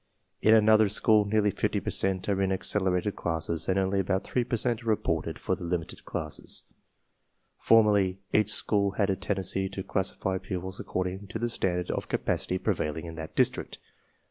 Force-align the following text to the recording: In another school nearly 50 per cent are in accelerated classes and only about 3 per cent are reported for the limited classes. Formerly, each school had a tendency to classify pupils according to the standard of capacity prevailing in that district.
In 0.41 0.55
another 0.55 0.89
school 0.89 1.25
nearly 1.25 1.51
50 1.51 1.79
per 1.79 1.91
cent 1.91 2.27
are 2.27 2.41
in 2.41 2.51
accelerated 2.51 3.15
classes 3.15 3.69
and 3.69 3.77
only 3.77 3.99
about 3.99 4.23
3 4.23 4.43
per 4.45 4.55
cent 4.57 4.81
are 4.81 4.87
reported 4.87 5.37
for 5.37 5.53
the 5.53 5.63
limited 5.63 6.05
classes. 6.05 6.63
Formerly, 7.59 8.17
each 8.33 8.51
school 8.51 8.93
had 8.93 9.11
a 9.11 9.15
tendency 9.15 9.69
to 9.69 9.83
classify 9.83 10.39
pupils 10.39 10.79
according 10.79 11.27
to 11.27 11.37
the 11.37 11.49
standard 11.49 11.91
of 11.91 12.07
capacity 12.07 12.57
prevailing 12.57 13.05
in 13.05 13.13
that 13.13 13.35
district. 13.35 13.77